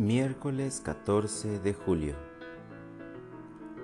[0.00, 2.14] Miércoles 14 de julio.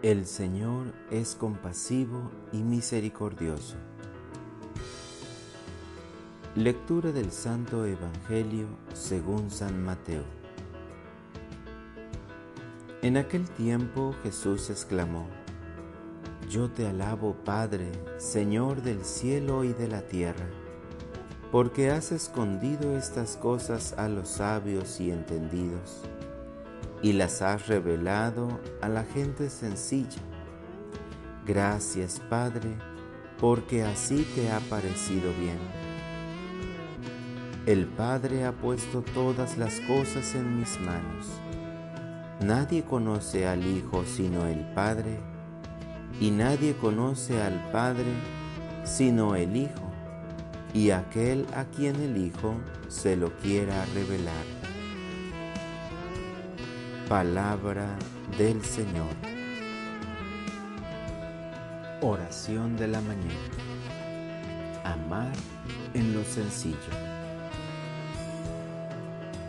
[0.00, 3.76] El Señor es compasivo y misericordioso.
[6.54, 10.24] Lectura del Santo Evangelio según San Mateo.
[13.02, 15.28] En aquel tiempo Jesús exclamó,
[16.48, 20.48] Yo te alabo Padre, Señor del cielo y de la tierra
[21.50, 26.02] porque has escondido estas cosas a los sabios y entendidos,
[27.02, 30.20] y las has revelado a la gente sencilla.
[31.46, 32.76] Gracias, Padre,
[33.40, 35.58] porque así te ha parecido bien.
[37.64, 41.26] El Padre ha puesto todas las cosas en mis manos.
[42.40, 45.18] Nadie conoce al Hijo sino el Padre,
[46.20, 48.12] y nadie conoce al Padre
[48.84, 49.87] sino el Hijo
[50.78, 52.54] y aquel a quien el Hijo
[52.86, 54.44] se lo quiera revelar.
[57.08, 57.98] Palabra
[58.38, 59.12] del Señor.
[62.00, 63.50] Oración de la mañana.
[64.84, 65.32] Amar
[65.94, 66.94] en lo sencillo.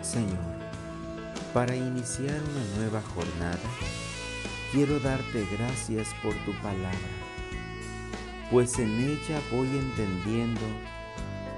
[0.00, 0.56] Señor,
[1.52, 3.68] para iniciar una nueva jornada,
[4.72, 7.12] quiero darte gracias por tu palabra,
[8.50, 10.62] pues en ella voy entendiendo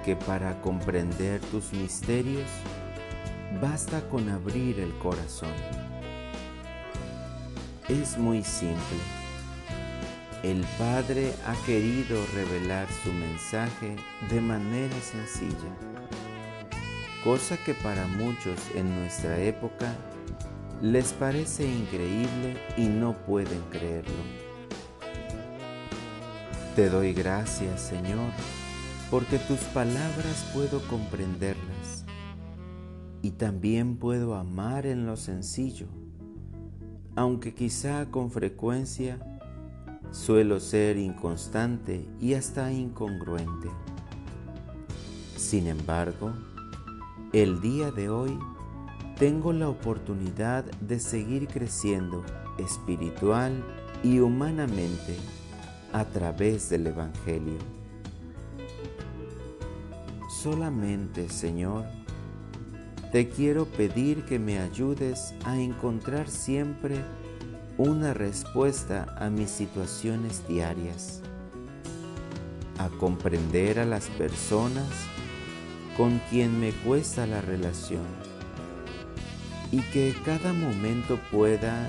[0.05, 2.49] que para comprender tus misterios
[3.61, 5.53] basta con abrir el corazón.
[7.89, 8.99] Es muy simple.
[10.43, 13.97] El Padre ha querido revelar su mensaje
[14.31, 15.77] de manera sencilla,
[17.23, 19.95] cosa que para muchos en nuestra época
[20.81, 24.15] les parece increíble y no pueden creerlo.
[26.75, 28.31] Te doy gracias, Señor,
[29.11, 32.05] porque tus palabras puedo comprenderlas
[33.23, 35.87] y también puedo amar en lo sencillo,
[37.17, 39.19] aunque quizá con frecuencia
[40.13, 43.69] suelo ser inconstante y hasta incongruente.
[45.37, 46.33] Sin embargo,
[47.33, 48.39] el día de hoy
[49.19, 52.25] tengo la oportunidad de seguir creciendo
[52.59, 53.63] espiritual
[54.03, 55.17] y humanamente
[55.93, 57.80] a través del Evangelio.
[60.43, 61.85] Solamente, Señor,
[63.13, 67.05] te quiero pedir que me ayudes a encontrar siempre
[67.77, 71.21] una respuesta a mis situaciones diarias,
[72.79, 74.89] a comprender a las personas
[75.95, 78.07] con quien me cuesta la relación
[79.71, 81.87] y que cada momento pueda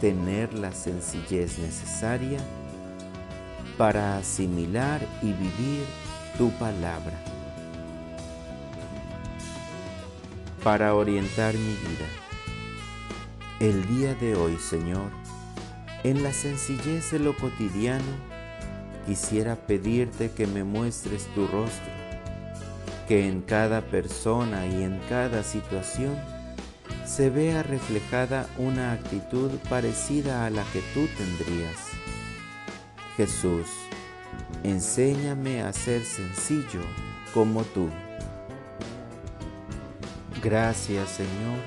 [0.00, 2.40] tener la sencillez necesaria
[3.76, 5.84] para asimilar y vivir
[6.36, 7.37] tu palabra.
[10.62, 12.06] Para orientar mi vida.
[13.60, 15.10] El día de hoy, Señor,
[16.04, 18.04] en la sencillez de lo cotidiano,
[19.06, 21.92] quisiera pedirte que me muestres tu rostro,
[23.06, 26.16] que en cada persona y en cada situación
[27.04, 31.88] se vea reflejada una actitud parecida a la que tú tendrías.
[33.16, 33.66] Jesús,
[34.62, 36.82] enséñame a ser sencillo
[37.34, 37.88] como tú.
[40.42, 41.58] Gracias Señor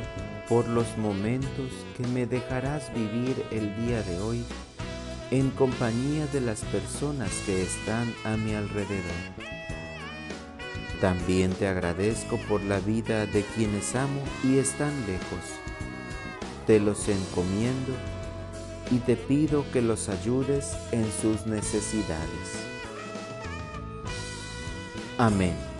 [0.48, 4.46] por los momentos que me dejarás vivir el día de hoy
[5.30, 9.52] en compañía de las personas que están a mi alrededor.
[11.02, 15.60] También te agradezco por la vida de quienes amo y están lejos.
[16.68, 17.94] Te los encomiendo
[18.92, 22.68] y te pido que los ayudes en sus necesidades.
[25.18, 25.71] Amén.